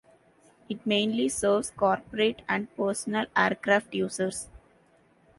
It 0.67 0.83
mainly 0.83 1.29
serves 1.29 1.69
corporate 1.69 2.41
and 2.49 2.75
personal 2.75 3.27
aircraft 3.35 3.93
users. 3.93 4.49